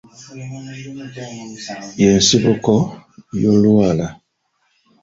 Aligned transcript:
Ye 2.01 2.09
nsibuko 2.21 2.73
y'olwala. 3.41 4.07